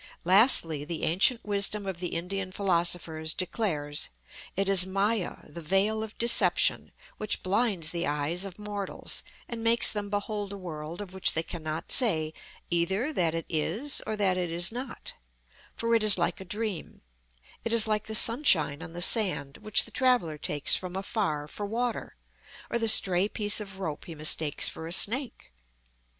Lastly, 0.23 0.83
the 0.83 1.03
ancient 1.03 1.45
wisdom 1.45 1.85
of 1.85 1.99
the 1.99 2.15
Indian 2.15 2.51
philosophers 2.51 3.35
declares, 3.35 4.09
"It 4.55 4.67
is 4.67 4.83
Mâyâ, 4.83 5.53
the 5.53 5.61
veil 5.61 6.01
of 6.01 6.17
deception, 6.17 6.91
which 7.17 7.43
blinds 7.43 7.91
the 7.91 8.07
eyes 8.07 8.43
of 8.43 8.57
mortals, 8.57 9.23
and 9.47 9.63
makes 9.63 9.91
them 9.91 10.09
behold 10.09 10.51
a 10.51 10.57
world 10.57 11.01
of 11.01 11.13
which 11.13 11.33
they 11.33 11.43
cannot 11.43 11.91
say 11.91 12.33
either 12.71 13.13
that 13.13 13.35
it 13.35 13.45
is 13.47 14.01
or 14.07 14.15
that 14.15 14.37
it 14.37 14.51
is 14.51 14.71
not: 14.71 15.13
for 15.77 15.93
it 15.93 16.01
is 16.01 16.17
like 16.17 16.41
a 16.41 16.45
dream; 16.45 17.01
it 17.63 17.71
is 17.71 17.87
like 17.87 18.05
the 18.05 18.15
sunshine 18.15 18.81
on 18.81 18.93
the 18.93 19.03
sand 19.03 19.57
which 19.57 19.85
the 19.85 19.91
traveller 19.91 20.39
takes 20.39 20.75
from 20.75 20.95
afar 20.95 21.47
for 21.47 21.67
water, 21.67 22.15
or 22.71 22.79
the 22.79 22.87
stray 22.87 23.29
piece 23.29 23.61
of 23.61 23.77
rope 23.77 24.05
he 24.05 24.15
mistakes 24.15 24.67
for 24.67 24.87
a 24.87 24.93
snake." 24.93 25.51